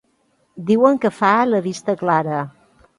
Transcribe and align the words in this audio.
Diuen 0.69 0.97
que 1.05 1.13
fa 1.19 1.31
la 1.53 1.63
vista 1.69 1.99
clara. 2.05 2.45